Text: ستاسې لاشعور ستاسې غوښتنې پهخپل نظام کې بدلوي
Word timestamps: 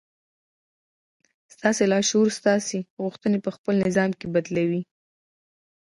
ستاسې 1.53 1.83
لاشعور 1.91 2.29
ستاسې 2.39 2.77
غوښتنې 3.03 3.37
پهخپل 3.45 3.75
نظام 3.85 4.11
کې 4.19 4.27
بدلوي 4.33 4.81